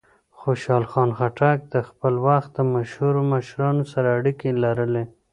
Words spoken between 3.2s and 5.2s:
مشرانو سره اړیکې لرلې.